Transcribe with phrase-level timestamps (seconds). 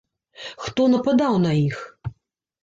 [0.63, 1.77] Хто нападаў на іх?